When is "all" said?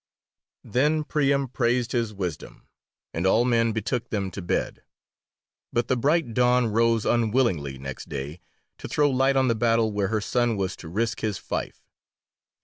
3.27-3.45